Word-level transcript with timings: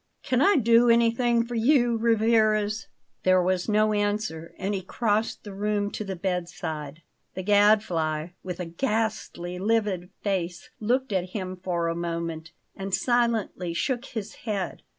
"Can 0.23 0.41
I 0.41 0.55
do 0.55 0.89
anything 0.89 1.45
for 1.45 1.53
you, 1.53 1.95
Rivarez?" 1.95 2.87
There 3.21 3.39
was 3.39 3.69
no 3.69 3.93
answer, 3.93 4.51
and 4.57 4.73
he 4.73 4.81
crossed 4.81 5.43
the 5.43 5.53
room 5.53 5.91
to 5.91 6.03
the 6.03 6.15
bed 6.15 6.49
side. 6.49 7.03
The 7.35 7.43
Gadfly, 7.43 8.29
with 8.41 8.59
a 8.59 8.65
ghastly, 8.65 9.59
livid 9.59 10.09
face, 10.23 10.71
looked 10.79 11.13
at 11.13 11.29
him 11.35 11.55
for 11.55 11.87
a 11.87 11.93
moment, 11.93 12.51
and 12.75 12.95
silently 12.95 13.75
shook 13.75 14.05
his 14.05 14.33
head. 14.47 14.81